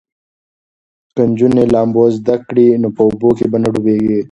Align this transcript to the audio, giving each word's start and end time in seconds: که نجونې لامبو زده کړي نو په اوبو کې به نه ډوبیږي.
که 1.15 1.21
نجونې 1.29 1.63
لامبو 1.73 2.03
زده 2.17 2.35
کړي 2.47 2.67
نو 2.81 2.89
په 2.95 3.01
اوبو 3.07 3.29
کې 3.37 3.45
به 3.51 3.57
نه 3.63 3.69
ډوبیږي. 3.73 4.17